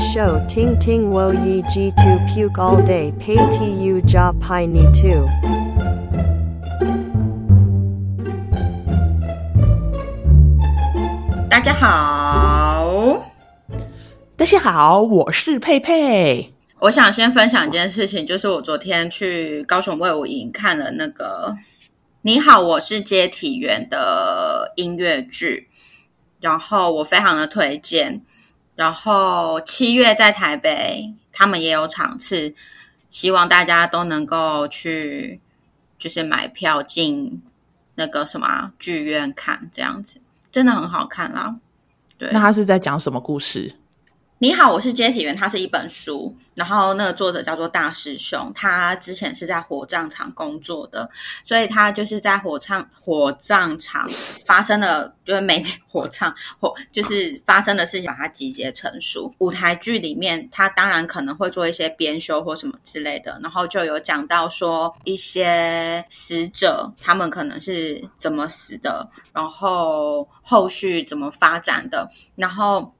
[0.00, 4.82] show ting ting wo yi ji tu puke all day pay tu ja pi ni
[4.92, 5.28] tu.
[11.50, 13.22] 大家好，
[14.36, 16.54] 大家好，我是佩佩。
[16.80, 21.54] 我想先分享一件事情，就是我昨天去高雄卫武营看了那个
[22.22, 25.68] 《你好，我是接体员》的音乐剧，
[26.40, 28.22] 然后我非常的推荐。
[28.80, 32.54] 然后七月在台北，他们也有场次，
[33.10, 35.38] 希望大家都能够去，
[35.98, 37.42] 就是买票进
[37.96, 41.56] 那个什么剧院看，这样子真的很好看啦。
[42.16, 43.74] 对，那他是在讲什么故事？
[44.42, 45.36] 你好，我是接体员。
[45.36, 51.10] 它是一本书，然后那个作者叫做大师兄，他之前是在火葬场工作的，
[51.44, 54.08] 所以他就是在火葬火葬场
[54.46, 59.30] 发生的，就是每天火葬火就是发生的事情，把它集结成书。
[59.40, 72.94] 舞台剧里面，他当然可能会做一些编修或什么之类的，然后就有讲到说一些死者他们可能是怎么死的，然后后续怎么发展的，然后。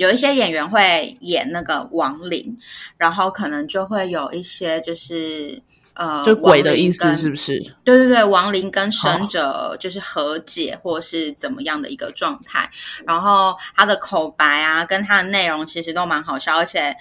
[0.00, 2.56] 有一些演员会演那个亡灵，
[2.96, 5.60] 然后可能就会有一些就是
[5.92, 7.60] 呃，就鬼的意思是不是？
[7.84, 12.70] 对对对，亡灵跟生者就是和解或是怎么样的一个状态。
[13.06, 16.96] 然后他的口白啊，跟他的内容其实都蛮好笑，而且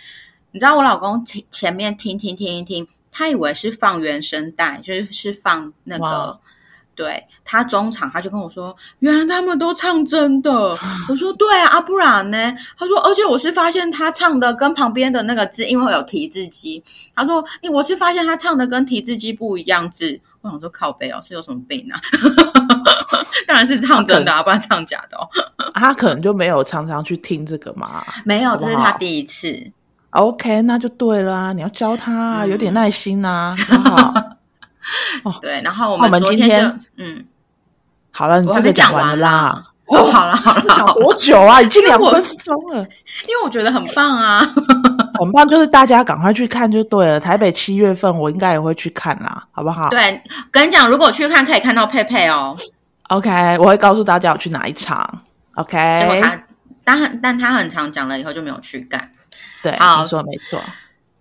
[0.51, 6.37] 你知道我老公前前面听听听一听，他以为是放原声带，就是是放那个。
[6.99, 10.51] 对他中场他就跟我说，原来他们都唱真的。
[10.51, 12.53] 我说对啊，不然呢？
[12.77, 16.83] 他说，而且我是发现他唱的跟旁边的那个字，因为有提字机。
[17.15, 20.19] 他说，你我是发现他唱的跟提字机不一样字。
[20.41, 21.95] 我想说靠背哦，是有什么病啊？
[23.47, 25.25] 当然是唱真的啊，不然唱假的哦。
[25.73, 28.05] 他可能就没有常常去听这个嘛？
[28.25, 29.71] 没有，这是他第一次。
[30.09, 33.55] OK，那就对了，你要教他，啊有点耐心啊，
[33.85, 34.13] 好。
[35.23, 37.25] 哦，对，然后我们昨天就嗯，
[38.11, 39.63] 好了，你这个讲完了啦。
[39.89, 41.59] 哦，好了好了，讲多久啊？
[41.59, 42.77] 已经两分钟了。
[43.27, 44.39] 因为我觉得很棒啊，
[45.19, 47.19] 很棒，就是大家赶快去看就对了。
[47.19, 49.89] 台北七月份我应该也会去看啦，好不好？
[49.89, 52.55] 对，跟你讲，如果去看可以看到佩佩哦。
[53.07, 55.21] OK，我会告诉大家我去哪一场。
[55.55, 56.39] OK，结果他
[56.83, 59.11] 但但他很常讲了以后就没有去干。
[59.63, 60.61] 对，没错没错。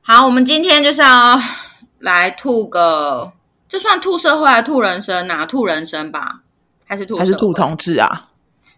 [0.02, 1.40] 好，我们今天就是要
[2.00, 3.32] 来吐个。
[3.68, 5.44] 这算兔社会还是兔人生呐？
[5.46, 6.40] 兔人生吧，
[6.86, 8.30] 还是兔还是兔同志啊？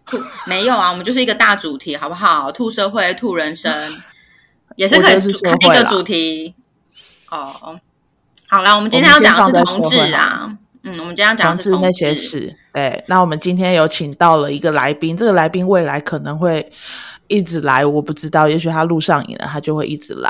[0.05, 2.51] 兔没有啊，我们就是一个大主题，好不好？
[2.51, 3.71] 兔社会、兔人生，
[4.75, 6.53] 也是可以一个主题。
[7.29, 7.79] 哦，
[8.47, 10.57] 好了，我们今天要讲的是同志啊。
[10.83, 12.53] 嗯，我们今天要讲的是那些事。
[12.73, 16.69] 对，那我们今天有请到了一个来宾，这个来宾未来可能会
[17.27, 20.29] 一直来，我不知道，也许他录上瘾了，他就会一直来。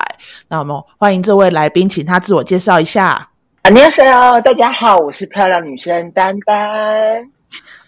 [0.49, 3.30] 那我们欢迎这位来宾，请他自我介绍一下。
[3.62, 6.56] 안녕하세요大家好，我是漂亮女生丹丹。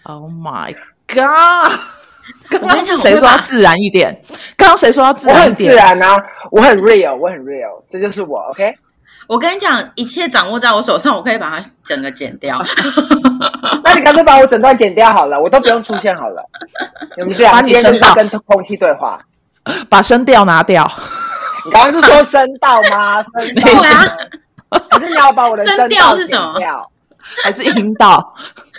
[0.03, 0.75] Oh my
[1.07, 1.79] god！
[2.49, 4.21] 刚刚是谁说要自然一点？
[4.57, 5.71] 刚刚谁说要自然一点？
[5.71, 6.17] 自然啊，
[6.51, 8.39] 我很 real，我很 real，这就是我。
[8.49, 8.73] OK，
[9.27, 12.61] 我跟你讲，一切掌握在我手上，我可以把它整个剪掉。
[13.83, 16.43] 那你干脆把我整段剪掉好了，我都不用出现好了。
[17.15, 17.49] 有没有？
[17.49, 19.17] 把你声道跟空气对话，
[19.89, 20.85] 把声调拿掉。
[21.65, 23.23] 你刚刚是说声道吗？
[23.23, 24.05] 声道啊。
[24.94, 26.58] 还是你要把我的 声调是什么？
[27.42, 28.34] 还是阴道？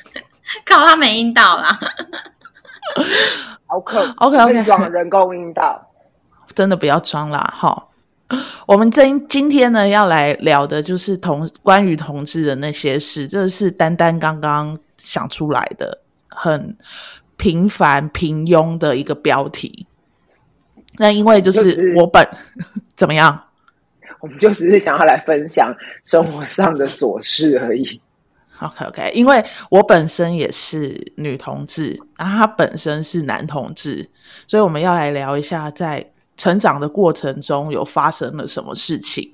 [0.65, 1.79] 靠，他没阴道啦。
[3.67, 5.89] 好可 OK OK，装人工阴道，
[6.53, 7.53] 真的不要装啦。
[7.57, 7.87] 哈，
[8.67, 15.99] 我们今今天呢要来聊的就是同关于同志的那些事，这是丹丹刚刚想出来的，
[16.29, 16.77] 很
[17.37, 19.87] 平凡平庸的一个标题。
[20.97, 22.25] 那因为就是我本
[22.95, 23.41] 怎么样？
[24.25, 25.71] 我们就只是想要来分享
[26.03, 28.01] 生活上的琐事而已。
[28.59, 34.09] OK OK，因为我本身也是女同志，然后他本身是男同志，
[34.47, 39.29] 所以我们要来聊一下在成长的过程中有发生了什么事情。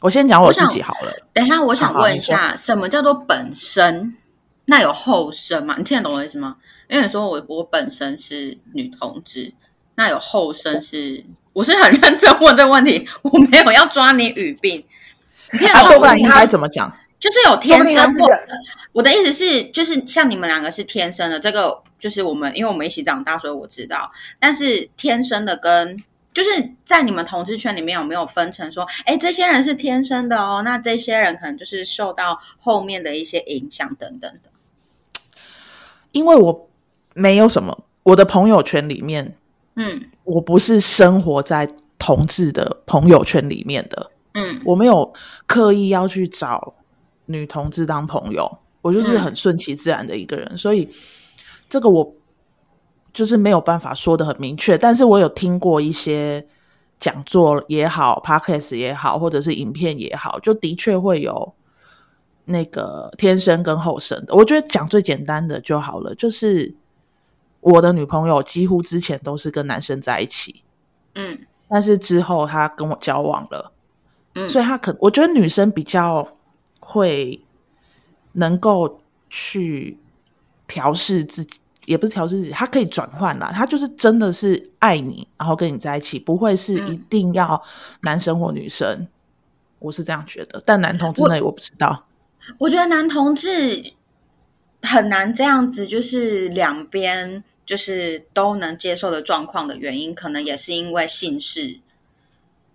[0.00, 1.12] 我先讲我自己好了。
[1.32, 4.16] 等一下，我想问一下，什么叫做本身？
[4.64, 5.76] 那有后生吗？
[5.78, 6.56] 你听得懂我意思吗？
[6.88, 9.52] 因为你说我我本身是女同志，
[9.94, 11.24] 那有后生是？
[11.54, 14.84] 我是很认真问这个问题，我没有要抓你语病。
[15.52, 16.94] 你听得懂应该怎么讲？
[17.18, 18.28] 就是有天生或
[18.92, 24.12] 我的意思是，就是像你们两个是天生的，这个就是我们，因为我们一起长大，所以我知道。
[24.38, 25.96] 但是天生的跟
[26.34, 26.50] 就是
[26.84, 34.50] 在你们同志圈里面有没有分成说，哎，这些人是天生的哦，那这些人可能就是受到后面的一些影响等等的。
[36.12, 36.68] 因为我
[37.14, 39.36] 没有什么，我的朋友圈里面。
[39.76, 41.68] 嗯，我不是生活在
[41.98, 45.12] 同志的朋友圈里面的，嗯我没有
[45.46, 46.74] 刻意要去找
[47.26, 50.88] 女同志当朋友，我就是很顺其自然的一个人，所以
[51.68, 52.14] 这个我
[53.12, 56.46] 就是没有办法说的很明确，但是我有听过一些
[56.98, 61.54] 讲座也好，podcast 也好，或者是影片也好，就的确会有
[62.46, 64.34] 那个天生跟后生的。
[64.34, 66.74] 我觉得讲最简单的就好了，就是
[67.64, 70.62] 我的女朋友几乎之前都是跟男生在一起，
[71.14, 73.72] 嗯但是之后她跟我交往了。
[74.34, 76.36] 嗯，所以她可我觉得女生比较
[76.78, 77.40] 会
[78.32, 79.00] 能够
[79.30, 79.98] 去
[80.66, 83.50] 调试自己，也不是调试自己，她可以转换啦。
[83.52, 87.60] 她就是真的是爱你，然后跟你在一起，不会是嗯一定要
[88.02, 89.08] 男生或女生。
[89.78, 92.06] 我是这样觉得，但男同志我那我不知道。
[92.58, 93.92] 我觉得男同志
[94.82, 101.80] 很难这样子，就是两边就是都能接受的状况的原因，可能也是因为性事，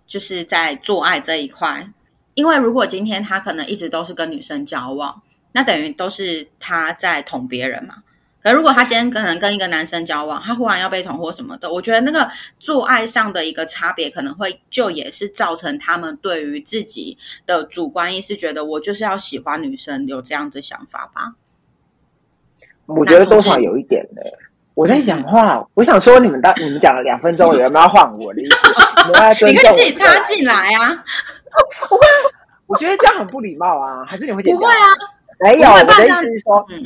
[0.06, 1.90] 就是在做爱这一块。
[2.34, 5.20] 因为如果今天他可能一直都是跟女生交往，
[5.52, 8.02] 那等于都是他在捅别人嘛。
[8.42, 21.34] 可如果他今天可能跟一个男生交往，他忽然要被捅或什么的，我觉得那个做爱上的一个差别，可能会就也是造成他们对于自己的主观意识，觉得我就是要喜欢女生，有这样的想法吧。
[22.86, 24.22] 我觉得多少有一点的。
[24.74, 29.44] 我在讲话，我想说你们到 你们讲了两分钟，有没有要换我的意思？
[29.46, 31.04] 你可以自己插进来啊！
[32.66, 34.42] 我觉得这样很不礼貌啊，还是你会？
[34.42, 34.86] 不会啊，
[35.40, 36.84] 没有，我的意思是说，嗯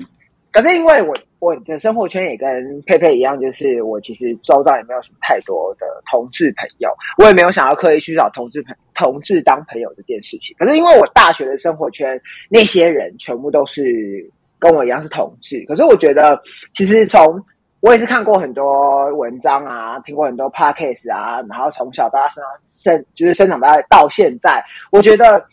[0.50, 6.88] 可是因为我我的生活圈也跟佩佩一样，就是我其实周遭也没有什么太多的同志朋友，
[7.18, 10.54] 我也没有想要刻意去找同志朋同志当朋友这件事情。
[10.56, 12.08] 可是因为我大学的生活圈
[12.48, 14.24] 那些人全部都是
[14.60, 16.40] 跟我一样是同志，可是我觉得
[16.72, 17.44] 其实从
[17.84, 22.42] 我也是看过很多文章啊，听过很多 podcast 啊，然后从小到大生
[22.72, 25.44] 生就是生长到到现在，我觉得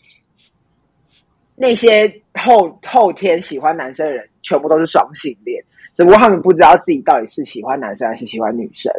[1.54, 5.62] 那些后后天喜欢男生的人，全部都是双性恋，
[5.92, 8.90] 只不过他们不知道自己到底是喜欢男生还是喜欢女生。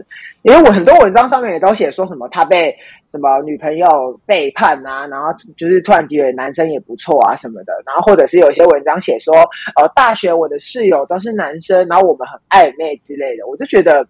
[0.44, 2.72] 因为我很多文章上面也都写说什么他被
[3.14, 9.32] 什么女朋友背叛啊，然后就是突然觉得男生也不错啊什么的，然后或者是有一些文章写说，
[9.76, 14.04] 呃，大学我的室友都是男生，然后我们很暧昧之类的，我就觉得，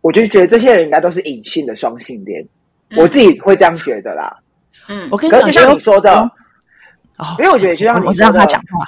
[0.00, 2.42] 我就觉得这些人应该都是隐性的双性恋，
[2.88, 4.34] 嗯我自己会这样觉得啦。
[4.88, 6.10] 嗯我跟你就像你说的，
[7.18, 8.86] 哦，因为我觉得就像你让他讲话，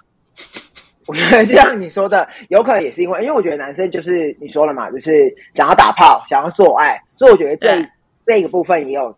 [1.07, 7.87] 我觉得就像你说的，有可能也是因为，因为我觉得男生就是你说了嘛，就是想要打炮，想要做爱，所以我觉得这对
[8.31, 9.13] 这个部分也有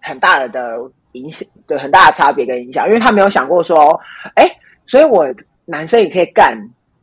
[0.00, 3.76] 很大的的影响，对很大的差别跟影响，因为他没有想过说，
[4.34, 4.50] 哎，
[4.88, 5.32] 所以我
[5.64, 6.58] 男生也可以干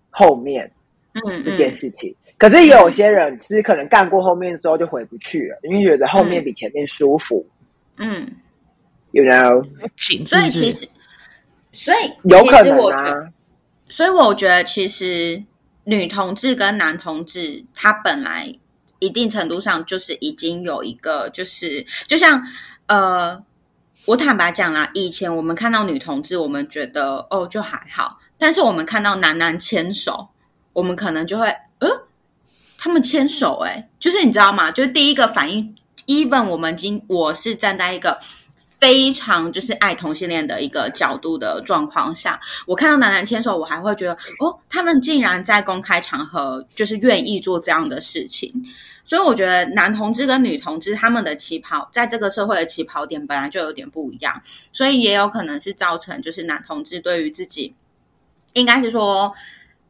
[0.09, 0.69] 后面
[1.25, 2.13] 嗯这件嗯，事情。
[2.37, 7.45] 可是也有些人是可能干过后面之后就回不去了，因为觉得后面比前面舒服、
[7.95, 8.29] 嗯
[9.11, 10.85] ，y o u know，所以其实，
[11.71, 13.31] 所以有可能啊，
[13.87, 15.41] 所以我觉得，其实
[15.85, 18.53] 女同志跟男同志，他本来
[19.01, 22.41] 一定程度上就是已经有一个，就是就像
[22.85, 23.43] 呃，
[24.05, 30.29] 我坦白讲啦，以前我们看到女同志，我们觉得哦就还好，但是我们看到男男牵手，
[30.71, 31.47] 我们可能就会
[31.79, 31.89] 呃，
[32.77, 34.71] 他们牵手、欸，哎，就是你知道吗？
[34.71, 38.17] 就是第一个反应，even 我们今我是站在一个。
[38.81, 48.51] 非常就是爱同性恋的一个角度的状况下，我看到男男牵手，我还会觉得哦，他们竟然在公开场合就是愿意做这样的事情，
[49.03, 54.41] 所以我觉得男同志跟女同志他们的起跑，在这个社会的起跑点本来就有点不一样，
[54.71, 57.75] 所以也有可能是造成就是男同志对于自己，
[58.53, 59.33] 应该是说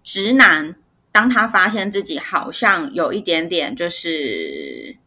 [0.04, 0.76] 直男，
[1.12, 4.98] 当他发现自己好像有一点点就是。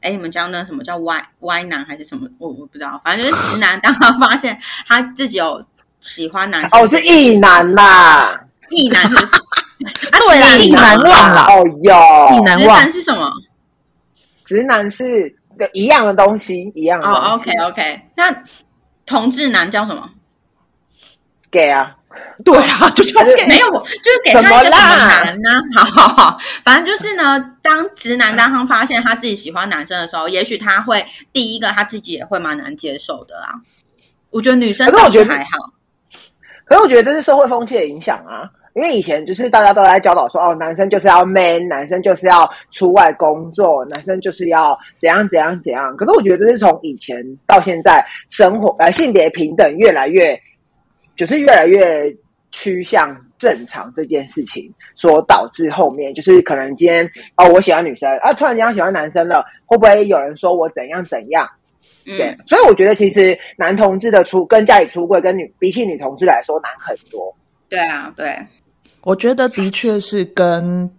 [0.00, 2.28] 哎，你们讲那什么叫歪歪男还是什么？
[2.38, 3.80] 我我不知道，反正就是直男。
[3.80, 5.60] 当他发现他自己有
[6.00, 9.34] 喜欢男生，哦，是异男啦，异男是不是？
[10.12, 13.28] 啊对啦，异男难忘了，哦哟，直意难忘男是什么？
[14.48, 15.28] 直男是
[15.58, 18.42] 的一样的东西，一样的哦东西，OK OK，那
[19.04, 20.08] 同志男叫什么
[21.50, 21.94] ？gay 啊，
[22.42, 33.60] 对啊， 就是 gay 没有，就是给他一个什怎么男 呢、好好好，反正就是呢，当直男当他发现他自己喜欢男生的时候，也许他会第一个他自己也会蛮难接受的啦。
[34.30, 35.50] 我觉得女生我觉还好，
[36.64, 38.48] 可是我觉得这是社会风气的影响啊。
[38.74, 45.96] 因为以前就是大家都在教导说，哦，男生就是要 man，男生就是要出外工作，男生就是要怎样怎样怎样。
[45.96, 50.38] 可是我觉得这是从以前到现在，生活呃性别平等越来越，
[51.16, 52.14] 就是越来越
[52.50, 57.04] 趋向正常这件事情，所导致后面就是可能今天
[57.36, 61.48] 哦，我喜欢女生啊，突然间喜欢男生了，会不会有人说我怎样怎样？
[62.04, 67.34] 对，嗯，所以我觉得其实男同志的出跟家里出柜，跟女比起女同志来说难很多。
[67.68, 68.46] 对啊，对，
[69.02, 70.90] 我觉得的确是跟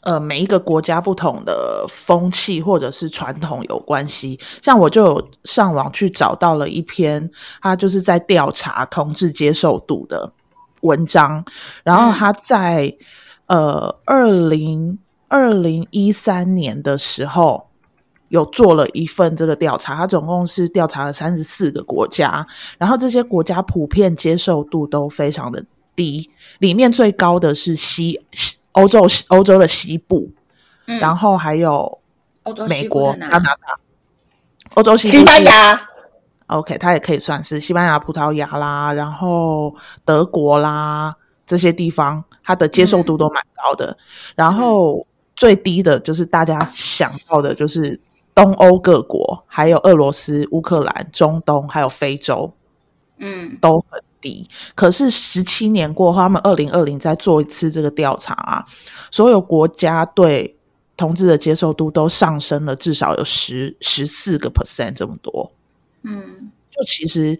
[0.00, 4.38] 呃每一个国家不同的风气或者是传统有关系。
[4.62, 10.32] 像我就有上网去找到了一篇，他就是在调查同志接受度的
[10.82, 11.44] 文章，
[11.82, 12.94] 然后他在、
[13.46, 17.68] 呃二零二零一三年的时候。
[18.32, 22.46] 有做了一份这个调查，他总共是调查了三十四个国家，
[22.78, 25.62] 然后这些国家普遍接受度都非常的
[25.94, 30.30] 低，里面最高的是西西欧洲欧洲的西部，
[30.86, 32.00] 嗯，然后还有
[32.44, 33.78] 欧洲美国、加拿大。
[34.74, 35.80] 欧洲西部西班牙
[36.46, 43.94] ，OK，它也可以算是西班牙、葡萄牙啦，然后德国啦这些地方，它的接受度都蛮高的。
[44.34, 45.06] 然后
[45.36, 48.00] 最低的就是大家想到的，就是
[48.34, 52.50] 东欧各国，还有俄罗斯、乌克兰、中东，还有非洲
[53.18, 53.58] 嗯。
[53.60, 54.48] 都很低。
[54.74, 58.64] 可是十七年过后，他们二零二零再做一次这个调查啊，
[59.10, 60.56] 所有国家对
[60.96, 65.52] 同志的接受度都上升了至少有十十四个 percent 这么多。
[66.04, 67.38] 嗯就其实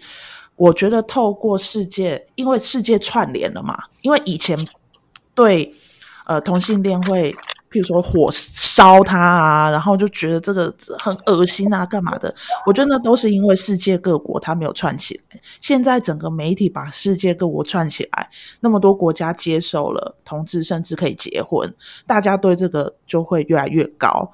[0.56, 4.68] 我觉得透过世界，因为世界串联了嘛，因为以前
[5.34, 5.74] 对
[6.26, 7.34] 呃同性恋会。
[7.72, 12.32] 譬如说火烧它啊，然后就觉得这个很恶心啊，干嘛的？
[12.66, 15.40] 我觉得那都是因为世界各国它没有串起来。
[15.60, 18.28] 现在整个媒体把世界各国串起来，
[18.60, 21.74] 那么多国家接受了同志，甚至可以结婚，
[22.06, 24.32] 大家对这个就会越来越高。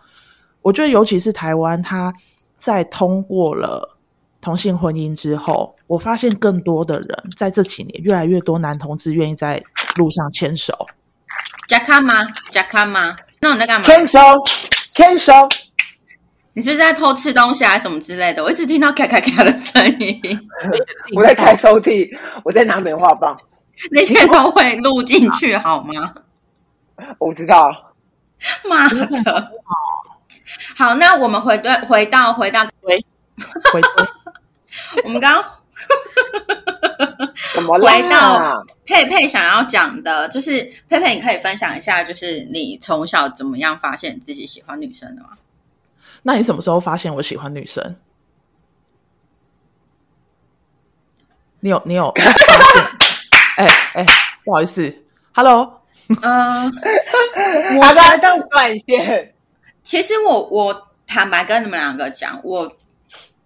[0.63, 2.13] 我觉得，尤其是台湾，它
[2.57, 3.97] 在通过了
[4.41, 9.63] 同性婚姻之后，我发现更多的人在这几年，越来越多男同志愿意在
[9.97, 10.87] 路上牵手。
[11.69, 12.27] 加看吗？
[12.51, 13.15] 加看吗？
[13.41, 13.83] 那你在干嘛？
[13.83, 14.19] 牵手，
[14.93, 15.33] 牵手。
[16.55, 18.43] 你是在偷吃东西还是什么之类的？
[18.43, 20.21] 我一直听到咔咔咔的声音，
[21.15, 22.11] 我在开抽屉，
[22.43, 23.39] 我在拿棉花棒。
[23.93, 26.15] 那些都会录进去好吗？
[27.19, 27.95] 我知道，
[28.69, 29.53] 妈的！
[30.77, 33.01] 好，那我们回对回到回到回
[33.71, 33.85] 归
[35.05, 35.45] 我们刚刚
[37.69, 45.31] 回到佩佩想要讲的，就是佩佩，你可以分享一下，就是你从小怎么样发现自己喜欢女生的吗？
[46.23, 47.97] 那你什么时候发现我喜欢女生？
[51.61, 52.83] 你有你有 发现？
[53.57, 54.07] 哎哎，
[54.45, 55.03] 不好意思
[55.35, 55.83] ，Hello，
[56.23, 56.73] 嗯、
[57.81, 59.35] 他在断线。
[59.83, 62.77] 其实我我坦白跟你们两个讲，我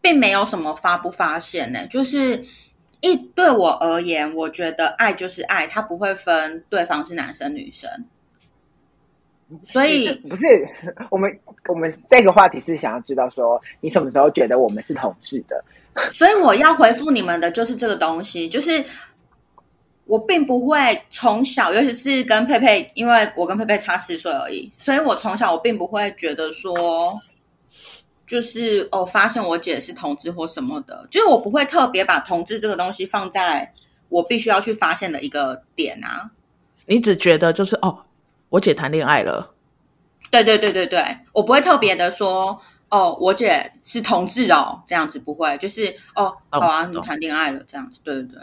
[0.02, 2.44] 并没有什么发不发现呢、就是
[3.02, 7.90] 一对我而言，我觉得爱就是爱，它不会分对方是男生女生，
[9.64, 10.46] 所以不是
[11.10, 11.30] 我们，
[11.68, 15.62] 我们这个话题是想要知道说，你什么时候觉得我们是同事的？
[16.10, 18.82] 所以我要回复你们的就是这个东西，就是
[20.06, 20.78] 我并不会
[21.10, 27.12] 从小，尤其是跟佩佩，因为我跟佩佩差四岁而已，所以我从小我并不会觉得说，
[28.32, 33.74] 就是哦，发现我姐是同志或什么的，就是我不会特别把同志这个东西放在
[34.08, 36.30] 我必须要去发现的一个点啊。
[36.86, 38.06] 你只觉得就是哦，
[38.48, 39.52] 我姐谈恋爱了，
[40.30, 42.58] 对对对对对，我不会特别的说。
[42.88, 48.38] 哦，我姐是同志哦，这样子不会，就是哦，好啊，你谈恋爱了，这样子，对对对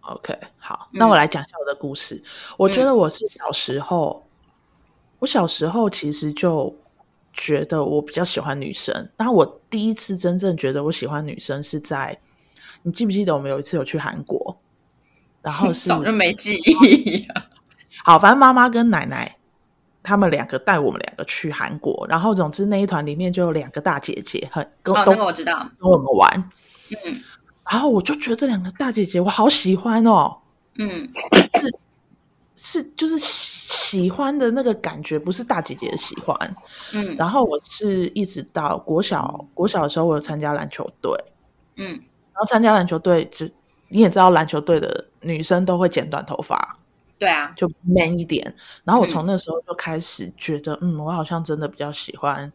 [0.00, 2.22] ，OK，好，嗯那我来讲一下我的故事。
[2.56, 4.26] 我觉得我是小时候，
[5.18, 6.74] 我小时候其实就
[7.32, 9.08] 觉得我比较喜欢女生。
[9.16, 12.18] 然后我第一次真正觉得我喜欢女生是在，
[12.82, 14.60] 你记不记得我们有一次有去韩国，
[15.42, 17.46] 然后是 早就没记忆了。
[18.04, 19.36] 好，反正妈妈跟奶奶
[20.02, 26.50] 他们两个带我们两个去韩国，然后总之那一团里面就有两个大姐姐，很跟、哦，都那个我知道，跟我们玩，
[27.04, 27.20] 嗯
[27.70, 30.36] 然后我就觉得这两个大姐姐我好喜欢哦。
[30.78, 31.08] 嗯
[32.56, 33.16] 是就是
[33.90, 36.56] 喜喜欢的那个感觉，不是大姐姐的喜欢。
[36.92, 37.16] 嗯。
[37.16, 41.12] 然后我是一直到国小国小的时候，我有参加篮球队，
[41.76, 41.86] 嗯，
[42.32, 43.50] 然后参加篮球队，只
[43.88, 46.76] 你也知道，篮球队的女生都会剪短头发，
[47.18, 48.54] 对啊，就 man 一点。
[48.84, 52.52] 然后我从那时候就开始觉得，嗯我好像真的比较喜欢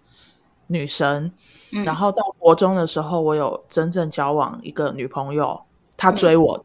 [0.67, 1.31] 女生。
[1.73, 1.83] 嗯。
[1.83, 5.61] 然后到国中的时候，我有真正交往一个女朋友，
[5.97, 6.63] 她追我的。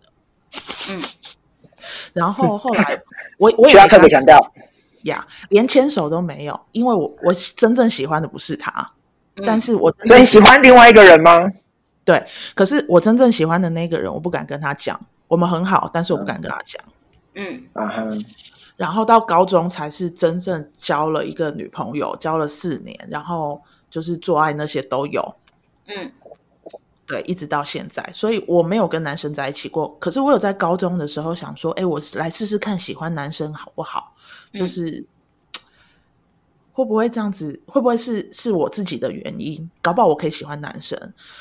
[0.91, 1.03] 嗯
[2.13, 3.01] 然后后来
[3.39, 4.39] 我我也需要特别强调，
[5.05, 8.71] 呀连牵手都没有，因为我我真正喜欢的不是他，
[9.37, 11.41] 嗯但是我所以喜欢另外一个人吗？
[12.05, 16.83] 对，可是我真正喜欢的那个人，我不敢跟他讲，我们很好，但是我不敢跟他讲。
[17.35, 17.63] 嗯。
[17.75, 18.05] 啊哈，
[18.77, 25.35] 然后到高中才是真正交了一个女朋友，交了四年，然后就是做爱那些都有，
[25.87, 26.11] 嗯
[27.11, 29.97] 对，一直到现在，所以我没有跟男生在一起过。
[29.99, 34.15] 可是我有在高中的时候想说，哎，我来试试看喜欢男生好不好？
[34.53, 35.05] 嗯就是、
[36.71, 37.61] 会不会这样子？
[37.67, 39.69] 会不会是是我自己的原因？
[39.83, 40.97] 搞不好我可以喜欢男生。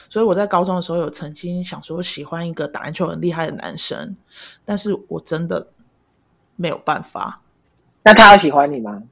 [0.09, 4.17] 所以我在高中的时候有曾经想说喜欢一个打篮球很厉害的男生，
[4.65, 5.67] 但是我真的
[6.55, 7.41] 没有办法。
[8.01, 9.03] 那他有喜欢你吗？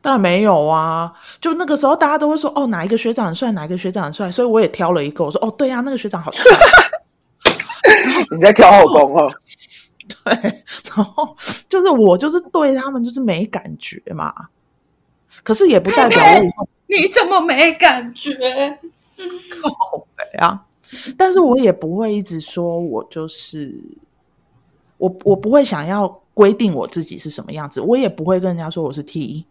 [0.00, 1.12] 当然没有啊！
[1.40, 5.24] 就那个时候，大家都会说哦，哪一个学长很帅，哪一个学长很帅，所以我也挑了一个。
[5.24, 6.56] 我说哦，对啊，那个学长好帅。
[8.36, 9.30] 你在挑后宫哦？
[10.24, 10.32] 对，
[10.94, 11.36] 然后
[11.68, 14.32] 就是我就是对他们就是没感觉嘛。
[15.42, 16.20] 可是也不代表
[16.58, 18.32] 我 你怎么没感觉？
[19.62, 20.64] 后悔啊。
[21.16, 23.74] 但是我也不会一直说我就是
[24.98, 29.44] 我，我不会想要规定我自己是什么样子，我也不会跟人家说我是 T，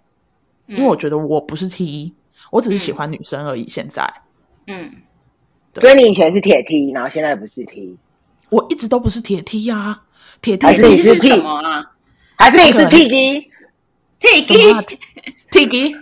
[0.68, 2.14] 因为我觉得我不是 T，
[2.52, 3.68] 我只是喜欢女生而已。
[3.70, 4.04] 现在
[4.68, 4.92] 嗯，
[5.76, 7.98] 所以你以前是铁 T，然后现在不是 T，
[8.50, 10.02] 我一直都不是铁 T 呀，
[10.42, 11.86] 铁 T 还是是你是 T 什么啊
[12.36, 14.98] 还是你是 T D？？T 什么、啊、T
[15.52, 15.96] T G，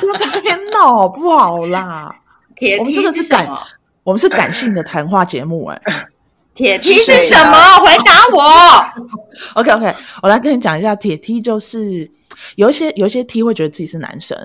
[0.00, 2.14] 不要在那边闹不好啦？
[2.54, 3.48] 铁我们这个是感？
[4.04, 5.82] 我们是感性的谈话节目、哎。
[6.54, 7.56] 铁梯是什么？
[7.80, 8.84] 回答我。
[9.60, 12.10] OK OK，我来跟你讲一下，铁梯就是
[12.56, 14.38] 有一些有一些 T 会觉得自己是男生，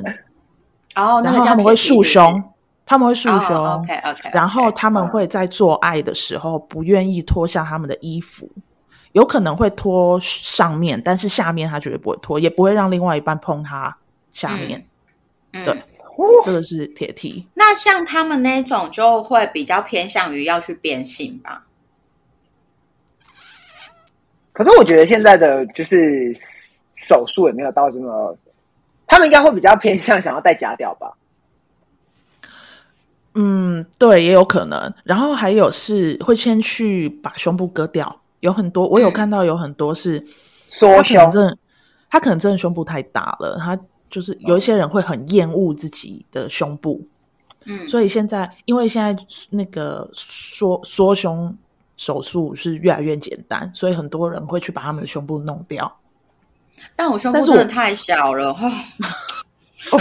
[0.96, 2.44] 哦，后他们会束胸，
[2.86, 8.50] 他们会束胸、OK OK，然后他们会在做爱的时候不愿意脱下他们的衣服，
[9.12, 13.98] 有可能会脱上面，但是下面他绝对不会脱，也不会让另外一半碰他
[14.32, 14.80] 下面。
[15.54, 15.76] 嗯对
[16.44, 17.48] 这个是铁梯。
[17.54, 21.67] 那像他们那种就会比较偏向于要去变性吧？
[24.58, 26.36] 可是我觉得现在的就是
[26.96, 28.36] 手术也没有到这么，
[29.06, 31.14] 他们应该会比较偏向想要戴假屌吧？
[33.36, 34.92] 嗯，对，也有可能。
[35.04, 40.26] 然后还有是会先去把胸部割掉，有很多我有嗯看到有很多是
[40.70, 41.56] 缩胸，真的，
[42.10, 43.80] 他可能真的胸部太大了，他
[44.10, 47.00] 就是有一些人会很厌恶自己的胸部，
[47.66, 51.56] 嗯，所以现在因为现在那个缩缩胸
[51.98, 56.00] 手术是越来越简单，所以很多人会去把他们的胸部弄掉。
[56.96, 58.58] 但我胸部真的太小了，哦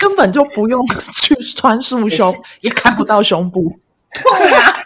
[0.00, 3.62] 根本就不用去穿束胸，也看不到胸部。
[4.10, 4.76] 对啊，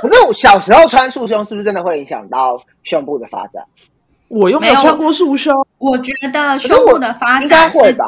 [0.00, 3.62] 可是我小时候穿束胸是不是真的会影响到胸部的发展？
[4.28, 7.98] 我又没有穿过束胸，我觉得胸部的发应该展是？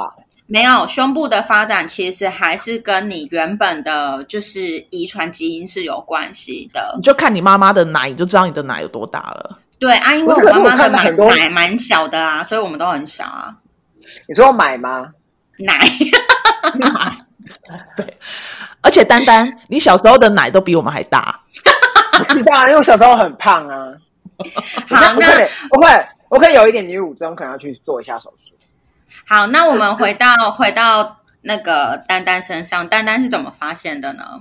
[0.53, 4.61] 没有胸部的发展，其实还是跟你原本的就是
[4.91, 7.03] 遗传基因是有关系的你。
[7.03, 9.59] 就看你妈妈的奶，你就知道你的奶有多大了。
[9.79, 13.57] 对啊，因为我我妈妈的奶奶蛮小的啊，所以我们都很小啊。
[14.29, 15.09] 你说买吗？
[15.61, 15.79] 奶
[17.97, 18.15] 对
[18.83, 21.41] 而且丹丹，你小时候的奶都比我们还大。
[22.19, 23.87] 不是当然，因为我小时候很胖啊。
[24.91, 28.52] 好，那能我可能我可能有一点女乳症，可能要去做一下手术。
[29.27, 34.41] 好，那我们回到回到那个丹丹身上，丹丹是怎么发现的呢？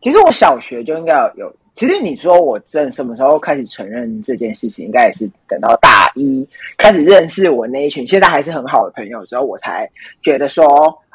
[0.00, 9.90] 其实我小学就应该有，其实你说我真什么时候开始承认这件事情，应该也是等到大一开始认识我那一群现在还是很好的朋友之后，我才
[10.22, 10.66] 觉得说，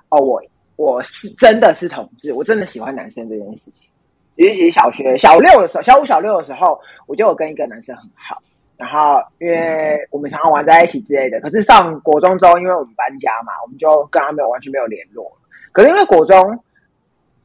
[0.10, 0.41] 哦，我
[0.75, 3.88] 我是真的是同志，我真的喜欢男生这件事情。
[4.36, 8.41] 其实其实小学小六的时候，小五小六的时候，我就有跟一个男生很好，
[8.79, 11.37] 然后因为我们常常玩在一起之类的。
[11.41, 15.29] 可是上国中之后，因为我们搬家嘛，我们就跟他没有完全没有联络。
[15.73, 16.37] 可是因为国中，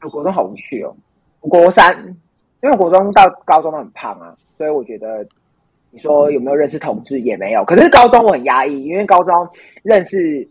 [0.00, 0.94] 我国中好无趣哦。
[1.40, 1.92] 国三，
[2.62, 5.26] 因为国中到高中都很胖啊，所以我觉得
[5.90, 7.64] 你说有没有认识同志也没有。
[7.64, 9.48] 可是高中我很压抑，因为高中
[9.82, 10.48] 认识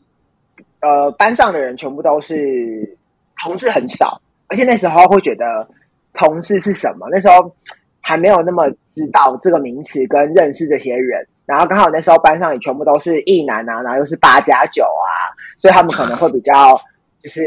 [0.82, 2.98] 呃班上的人全部都是
[3.42, 5.66] 同志很少，而且那时候会觉得
[6.14, 7.52] 同志是什么，那时候
[8.04, 11.26] 还没有那么知道这个名词跟认识这些人。
[11.46, 16.74] 然后刚好那时候班上也全部都是异男啊，然后又是八加九啊，所以他们可能会比较
[17.24, 17.42] 就是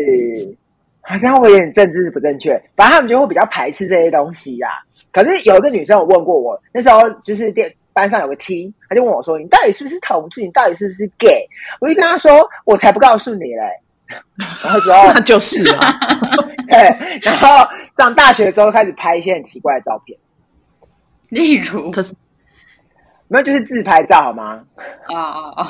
[1.01, 4.69] 好像会有点政治不正确，反正他们就会比较排斥这些东西呀、
[5.13, 10.43] 可是有一个女生有问过我，那时候就是电班上有个 T，他就问我说：“你到底是不是同志？
[10.43, 11.49] 你到底是不是 gay？”
[11.81, 13.63] 我就跟他说：“我才不告诉你嘞。”
[14.63, 15.99] 然后之后 那就是啊，
[16.69, 16.79] 对，
[17.23, 17.67] 然后
[17.97, 20.19] 上大学之后开始拍一些很奇怪的照片，
[21.31, 22.15] 例如，可是
[23.29, 24.63] 没有就是自拍照好吗？
[25.09, 25.67] 啊啊啊，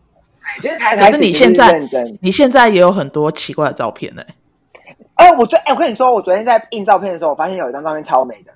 [0.62, 1.78] 就是才可是你现在，
[2.20, 4.22] 你现在也有很多奇怪的照片呢、
[5.14, 8.52] 哎，我昨哎，我跟你说，我昨天在印照片的时候，我发现有一张照片超美的。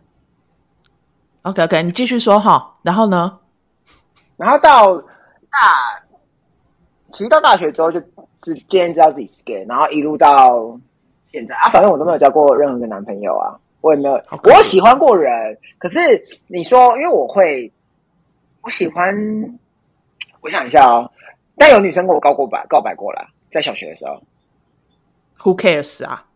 [1.42, 2.74] OK OK，你继续说哈。
[2.82, 3.38] 然后呢？
[4.36, 6.02] 然后到大，
[7.12, 8.00] 其实到大学之后就
[8.42, 10.78] 只渐渐知道自己是 gay，然后一路到
[11.32, 17.72] 现在啊，反正我都没有交过任何一个男朋友啊，我也没有，我喜欢过人，可是你说，因为我会，
[18.62, 19.14] 我喜欢，
[20.40, 21.10] 我想一下哦，
[21.56, 24.22] 但有女生跟我告过白，告白过了，在小学的时候
[25.38, 26.26] ，Who cares 啊？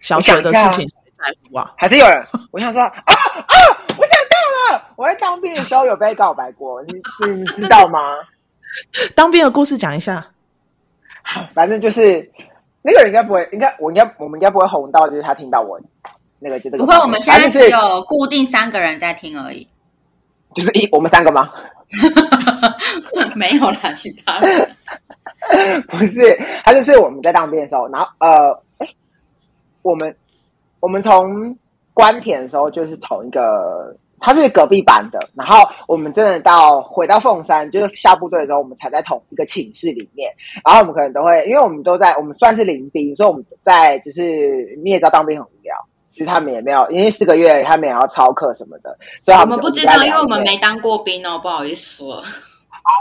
[0.00, 1.72] 小学的事情谁在乎啊？
[1.78, 3.54] 还是有人，我想说 啊啊，
[3.98, 6.94] 我想到了，我在当兵的时候有被告白过，你
[7.26, 7.98] 你你知道吗？
[9.14, 10.26] 当兵的故事讲一下。
[11.54, 12.30] 反正就是
[12.82, 15.80] 那个人应该不会，应该我应该我们应该不会红到，就是他听到我
[16.42, 16.84] 那个就这个。
[16.84, 19.66] 不会，我们现在只有固定三个人在听而已，
[20.54, 21.50] 就是一我们三个吗？
[23.36, 24.68] 没有啦，其他人。
[25.88, 28.28] 不是，他就是我们在当兵的时候，然后呃，
[28.78, 28.88] 哎，
[29.82, 30.14] 我们
[30.80, 31.56] 我们从
[31.92, 40.32] 关田的时候就是同一个，他是隔壁班的，然后我们真的到回到凤山，就是下部队的时候，我们才在同一个寝室里面，
[40.64, 45.76] 然后我们可能都会，因为我们都在，我们算是临兵，所以我们在就是你也知道当兵很无聊。
[46.12, 52.22] 就是他们也没有，因为四个月他们也要操课什么的，所以他我们们不知道，因为我们没当过兵哦，不好意思了。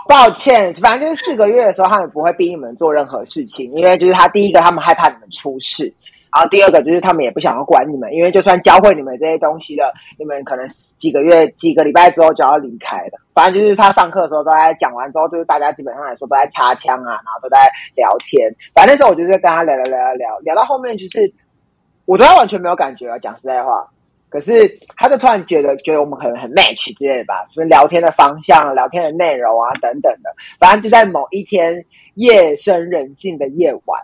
[0.07, 5.91] 抱歉，反正就是四个月的时候，他们不会逼你们做任何事情，因为就是他第一个，他们害怕你们出事，
[6.33, 10.67] 然后第二个就是他们也不想要管你们，因为就算教会你们这些东西了，你们可能
[10.99, 13.19] 几个月、几个礼拜之后就要离开了。
[13.33, 17.57] 反正就是他上课的时候都在讲完之后，就是大家基本上来说都在擦枪啊，然后都在
[17.95, 18.53] 聊天。
[18.75, 21.31] 反正那时候我就是跟他聊聊聊聊聊，聊到后面就是
[22.05, 23.87] 我对他完全没有感觉啊，讲实在话。
[24.29, 30.33] 可是他就突然觉得，觉得我们可能很 match 之类的吧，就是聊天的方向、聊天的内容啊等等的。
[30.57, 31.83] 反正就在某一天
[32.13, 34.01] 夜深人静的夜晚，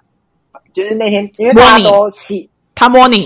[0.74, 3.26] 就是那天，因为大家都起，他摸你，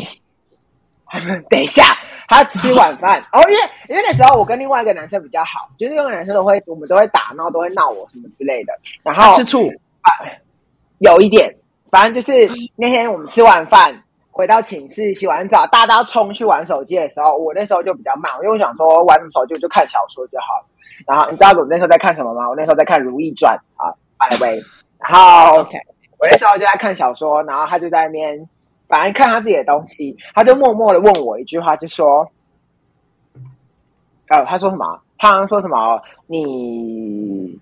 [1.49, 1.85] 等一下，
[2.27, 8.73] 他吃晚饭哦，因为因为那时候我跟另外一个男生比较好，就是那个男生都会，我们都会打闹，都会闹我什么之类的。
[9.01, 9.67] 然后他吃醋
[10.01, 10.09] 啊，
[10.99, 11.51] 有一点，
[11.89, 14.03] 反正就是那天我们吃完饭。
[14.31, 20.67] 回到寝室洗完澡，大家冲去玩手机的时候，我那时候就比较慢，因为我想说玩手机我就看小说就好了。
[21.05, 22.47] 然后你知道我那时候在看什么吗？
[22.49, 24.59] 我那时候在看《如懿传》啊，by the way。
[24.99, 25.77] 然后 OK
[26.17, 28.47] 我那时候就在看小说，然后他就在那边，
[28.87, 32.31] 反正看他自己的东西，他就默默的问我一句话，就说
[34.29, 35.01] ：“呃，他说什么？
[35.17, 36.01] 他好像说什么？
[36.27, 37.59] 你。”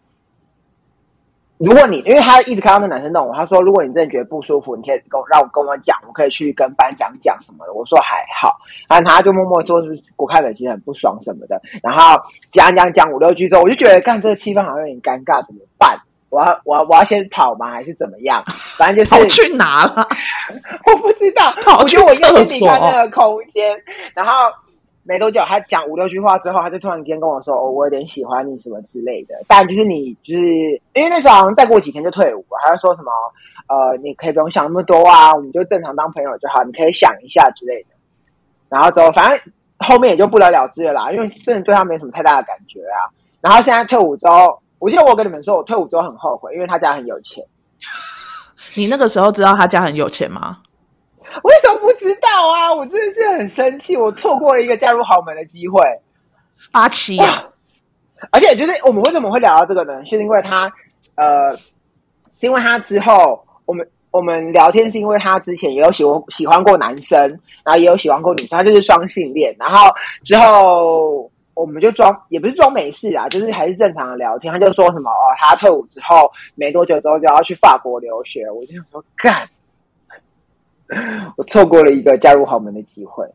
[1.59, 7.73] 如果你因为他一直看到那男生弄我，他说如果你真的觉得不舒服，你可以跟我让我跟我讲，我可以去跟班长讲什么的。
[7.73, 9.81] 我说还好，然后他就默默说，
[10.15, 11.61] 我看了其实很不爽什么的。
[11.83, 12.17] 然后
[12.53, 15.99] 讲讲讲五六句之后，我就觉得干这个气氛好像有点尴尬，怎么办？
[16.31, 17.71] 我要我要我要先跑吗？
[17.71, 18.41] 还是怎么样？
[18.77, 20.07] 反正就是跑去哪了？
[20.87, 23.77] 我不知道，跑去我觉得我先离开那个空间，
[24.15, 24.31] 然后。
[25.09, 30.43] 没多久，他讲五六句话之后，他就突然间跟我说：“哦，我有点喜欢你什么之类的。”但就是你，就是
[30.93, 33.11] 因为那时候好像再过几天就退伍了，他就说什么
[33.67, 37.89] ：“呃，你可以不用想那么多啊，我们就正常当朋友就好，你可以想一下之类的。”
[38.69, 39.39] 然后之后，反正
[39.79, 43.09] 后面也就不了了之了啦，因为真的对他没什么太大的感觉啊。
[43.41, 47.43] 然后现在退伍之后，我记得我跟你们说，我退伍之后很后悔，因为他家很有钱。
[48.77, 50.59] 你那个时候知道他家很有钱吗？
[51.43, 52.73] 为什么不知道啊？
[52.73, 55.79] 我真的是很生气，我错过了一个嫁入豪门的机会。
[56.71, 57.43] 阿奇呀，
[58.31, 60.03] 而且就是我们为什么会聊到这个呢？
[60.05, 60.71] 是因为他
[61.15, 67.17] 呃，是因为他之后我们我们聊天是因为他之前也有喜欢喜欢过男生，
[67.63, 69.55] 然后也有喜欢过女生，他就是双性恋。
[69.57, 69.87] 然后
[70.23, 74.51] 之后我们就装也不是装没事啊，就是还是正常的聊天。
[74.51, 79.47] 他就说什么哦，他退伍之后没多久之后就要去法国留学，我就想说干。
[81.37, 83.25] 我错过了一个加入豪门的机会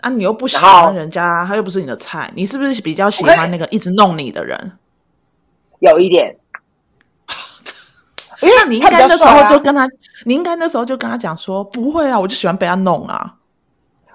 [0.00, 0.08] 啊！
[0.10, 4.72] 你又不喜欢人家，他又不是你的菜，你是不是比较喜欢那个一直弄你的人？
[5.80, 6.36] 有一点，
[8.40, 9.88] 因 为那你应该那时候就跟他，
[10.24, 13.36] 你应该那时候就跟他讲说，不会啊，我就喜欢被他弄啊。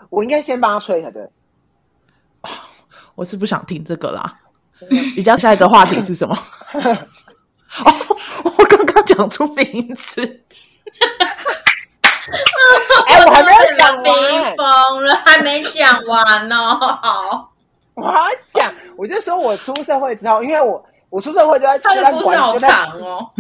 [0.10, 1.28] 我应该先帮他吹才对。
[3.16, 4.40] 我是不想听这个啦。
[5.16, 6.36] 比较下一个话题是什么？
[6.74, 7.94] 哦，
[8.44, 10.44] 我刚刚讲出名字。
[13.08, 16.78] 哎、我还没有讲冰完，疯了，还没讲完哦。
[17.02, 17.52] 好，
[17.94, 23.30] 我还要讲，我就说我出社会之后，因为我我出社会就在他的故事好长哦。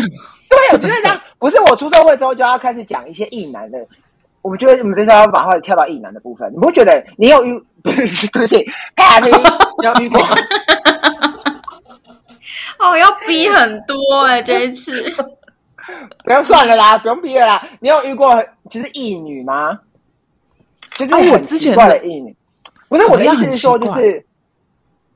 [0.50, 3.80] 对，我觉得这样不是我出社会之后就要开始讲一些异男的。
[4.44, 8.64] 我们觉得我们这时候要把话跳到异男的部分，你不觉得你有遇不是 对不起，
[8.96, 10.22] 咖啡有遇过？
[12.80, 15.02] 哦，要逼很多哎、这一次。
[16.24, 17.68] 不用算了啦，不用毕业啦。
[17.80, 19.80] 你有遇过就是异女吗？
[20.96, 22.36] 就是啊我之前的的异女，
[22.88, 24.24] 不是我的意思是说，就是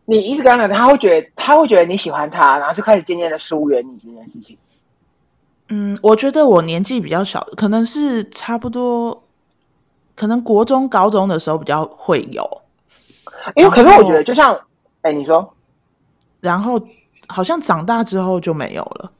[0.05, 4.57] 你一直跟他聊，他会觉得他会觉得你喜欢他，然后就开始渐渐的疏远你这件事情。
[5.69, 9.23] 嗯，我觉得我年纪比较小，可能是差不多，
[10.15, 12.61] 可能国中、高中的时候比较会有，
[13.55, 14.57] 因为可是我觉得，就像
[15.01, 15.53] 哎，你说，
[16.39, 16.81] 然后
[17.27, 19.11] 好像长大之后就没有了。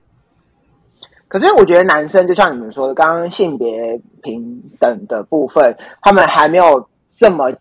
[1.27, 7.51] 可是我觉得男生就像你们说的，刚刚性别平等的部分，他们还没有这么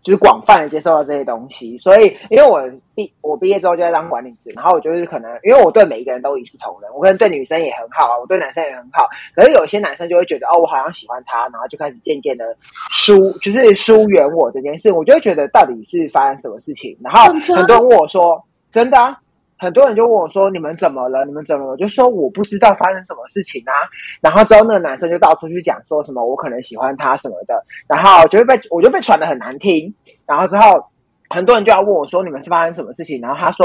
[0.00, 1.76] 就是广泛的接受到这些东西。
[1.78, 2.62] 所以，因为我
[2.94, 9.06] 毕我毕业之后就在当管理职，然后我就是可能因为我对每一个人都一视同仁，我可能对女生也很好啊，我对男生也很好。
[9.34, 16.96] 可是有些男生就会觉得哦，我好像喜欢他，然后就开始渐渐的疏，就是疏远我这件事，我就会觉得到底是发生什么事情。
[17.02, 19.16] 然后很多人问我说：“真的啊？”
[19.62, 21.24] 很多人就问我说：“你们怎么了？
[21.24, 23.72] 你们怎么了？”我就说：“我不知道发生什么事情啊。”
[24.20, 29.94] 然后之后那个男生就到处去讲说什么我可能喜欢他什么的，然后就会被我就被传的很难听。
[30.26, 30.84] 然后之后
[31.30, 33.64] 很多人就要问我说：“你们是发生什么事情？”然后他说：“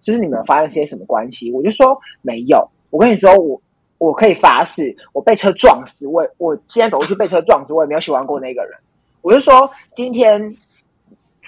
[0.00, 3.60] 就是你们发生些什么关系？”我就说：“没有。”我跟你说，我
[3.98, 8.72] 我可以发誓，我被车撞死，我我今天走路去被车撞死，我也没有喜欢过那个人。
[9.20, 10.40] 我就说今天。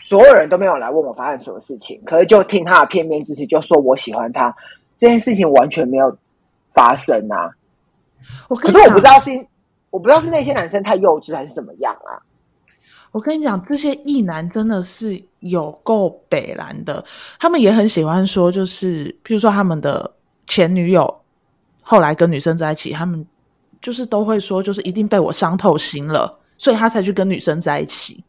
[0.09, 4.55] 所有人都没有来问我发生什么事情，可是就听他的片面之词，就说我喜欢他，
[4.97, 6.17] 这件事情完全没有
[6.71, 7.51] 发生啊。
[8.49, 9.31] 我可是我不知道是，
[9.91, 12.23] 我不知道是那些男生太幼稚还是怎么样啊。
[13.11, 17.05] 我跟你讲，这些异男真的是有够北蓝的，
[17.41, 20.09] 他们也很喜欢说，就是譬如说他们的
[20.47, 21.21] 前女友
[21.81, 23.27] 后来跟女生在一起，他们
[23.81, 28.23] 就是都会说，就是一定被我伤透心了，所以他才去跟女生在一起。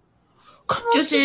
[0.94, 1.18] 就是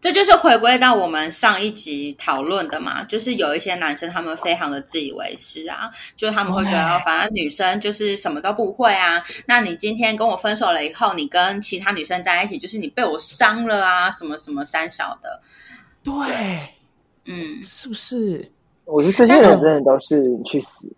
[0.00, 15.42] 这就是回归到我们上一集讨论的嘛，就是有一些男生他们非常的自以为是啊，就是他们会觉得对反正女生就是什么都不会啊，那你今天跟我分手了以后，你跟其他女生在一起，就是你被我伤了啊，什么什么三小的，
[16.02, 16.12] 对，
[17.26, 18.50] 嗯，是不是？
[18.86, 20.88] 我觉得这些人真的都是去死。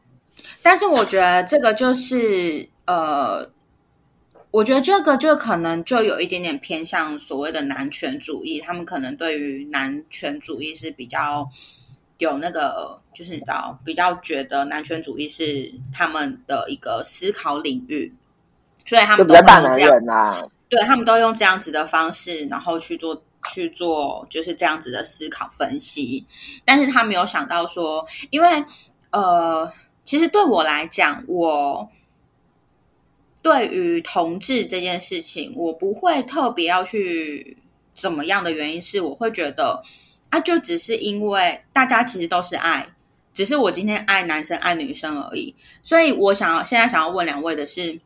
[0.63, 3.45] 但是我觉得这个就是呃，
[4.53, 11.49] 我觉得这个就可能就有一点点偏向所谓的男权主义，他们可能对于男权主义是比较
[12.19, 18.15] 有那个，就是你知道，比较觉得男权主义是他们的一个思考领域，
[18.85, 26.27] 所以他就们都会用这样对他们都用这样子的方式，然后去做去做就是这样子的思考分析，
[26.65, 28.65] 但是他没有想到说，因为
[29.11, 29.73] 呃，
[30.05, 31.89] 其实对我来讲，我
[33.43, 37.59] 对于同志这件事情，我不会特别要去
[37.95, 39.83] 怎么样的原因是，我会觉得
[40.31, 42.87] 啊，就只是因为大家其实都是爱。
[43.35, 47.99] 只是我今天爱男生爱女生而已，所以我想要现在想要问两位的是，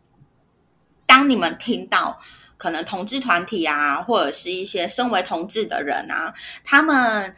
[1.04, 2.18] 当你们听到
[2.56, 6.32] 可能同志团体啊，或者是一些身为同志的人啊，
[6.64, 7.34] 他们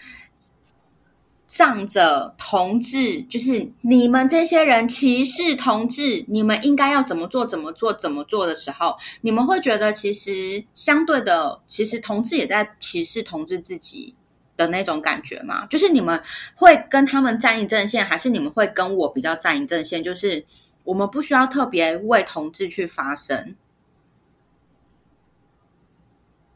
[1.48, 14.14] 仗着同志，就是你们这些人歧视同志，你们应该要怎么做怎么做怎么做的时候，你们会觉得其实相对的，其实同志也在歧视同志自己。
[14.58, 15.64] 的那种感觉吗？
[15.66, 16.20] 就是你们
[16.52, 20.02] 会跟他们站一阵线，还是你们会跟我比较站一阵线？
[20.02, 20.44] 就是
[20.82, 23.54] 我们不需要特别为同志去发声。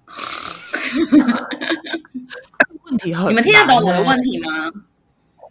[2.93, 4.51] 问题很你们听得懂我的问题吗？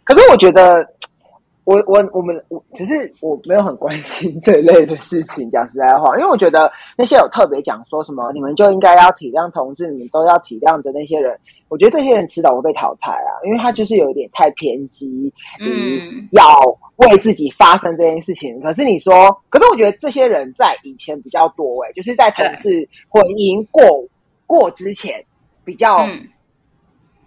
[0.04, 0.86] 可是我觉得，
[1.64, 5.50] 我我我们我只是我没有很关心这一类的事情。
[5.50, 11.36] 讲实在话，因为我觉得那些有特别讲说什么你们就应该要体谅同志，你们都要体谅的那些人，
[11.68, 16.42] 我觉得这些人迟早会被淘汰啊，因为他就是有一点太偏激，嗯，要
[16.96, 18.60] 为自己发生这件事情。
[18.60, 23.82] 可是你说，可是我觉得这些人在以前比较多、欸，就是在同志婚姻过
[24.46, 25.24] 过之前
[25.64, 25.98] 比较。
[26.06, 26.28] 嗯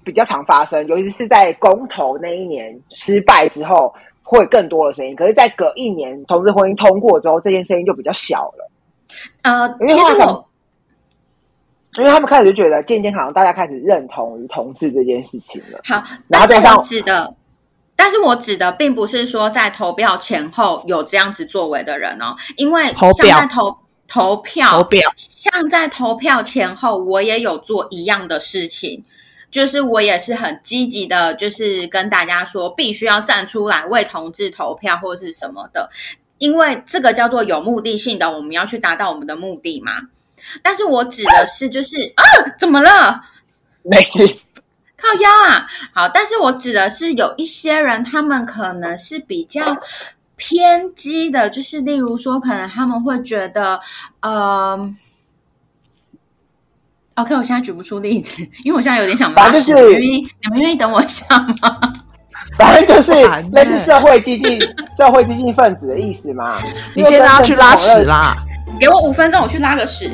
[0.06, 5.16] 比较常发生，尤其是在公投那一年失败之后，会更多的声音。
[5.16, 8.72] 可是，在隔一年同志婚姻通过之后，这件声音就比较小了，
[9.42, 10.48] 呃，因为其实我
[11.98, 15.80] 因为他们开始就觉得渐渐好像大家开始认同于同志这件事情了。
[15.84, 17.36] 好，但是然后再指的，
[17.96, 29.04] 但是我指的并不是说在投票前后有这样子作为的人哦，因为投像票在投投票投票像在投票前后，我也有做一样的事情。
[29.56, 35.90] 就是我也是很积极的，就是跟大家说，必须要站出来为同志投票或是什么的，
[36.40, 39.94] 因为这个叫做有目的性的，我们要去达到我们的目的嘛。
[40.62, 42.24] 但是我指的是，就是啊，
[42.60, 43.22] 怎么了？
[43.84, 44.28] 没事，
[44.98, 49.78] 靠腰啊，好，但是我指的是有一些人，他们可能是比较
[50.36, 53.80] 偏激的，就是例如说，可能他们会觉得，
[54.20, 54.78] 呃
[57.16, 59.52] ，OK，我现在举不出例子，因为我现在有点想拉屎。
[59.52, 61.80] 反正就是你们愿意，你们愿意等我一下吗？
[62.58, 64.60] 反正就是烦欸类似社会激进、
[64.96, 66.56] 社会激进分子的意思嘛。
[66.96, 68.36] 你先拉去拉屎啦？
[68.80, 70.10] 给我五分钟，我去拉个屎。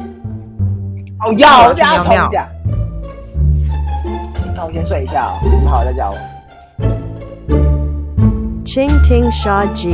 [1.24, 2.48] 哦，要，我我等下去尿尿重讲。
[4.56, 6.18] 那我先睡一下哦，你们好再叫我。
[8.66, 9.94] Ching Ting Sha Ji.